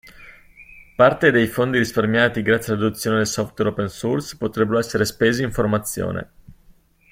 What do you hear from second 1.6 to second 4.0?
risparmiati grazie all'adozione del software open